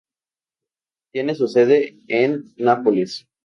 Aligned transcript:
Tiene 1.13 1.35
su 1.35 1.47
sede 1.47 1.99
en 2.07 2.51
Nápoles. 2.57 3.27